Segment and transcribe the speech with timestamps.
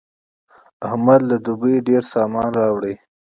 [0.87, 2.83] احمد له دوبۍ ډېر سامان راوړ.